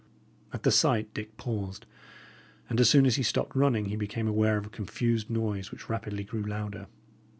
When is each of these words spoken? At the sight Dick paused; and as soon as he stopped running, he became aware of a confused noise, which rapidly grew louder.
At 0.51 0.63
the 0.63 0.71
sight 0.71 1.13
Dick 1.13 1.37
paused; 1.37 1.85
and 2.71 2.79
as 2.79 2.89
soon 2.89 3.05
as 3.05 3.17
he 3.17 3.21
stopped 3.21 3.55
running, 3.55 3.85
he 3.85 3.95
became 3.95 4.27
aware 4.27 4.57
of 4.57 4.65
a 4.65 4.69
confused 4.69 5.29
noise, 5.29 5.69
which 5.69 5.89
rapidly 5.89 6.23
grew 6.23 6.41
louder. 6.41 6.87